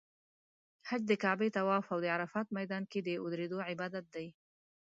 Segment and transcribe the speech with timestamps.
[0.87, 4.27] حج د کعبې طواف او د عرفات میدان کې د ودریدو عبادت دی.